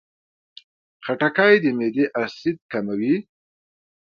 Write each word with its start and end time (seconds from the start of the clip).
خټکی 1.05 1.55
د 1.63 1.65
معدې 1.77 2.05
اسید 2.21 2.57
کموي. 2.71 3.15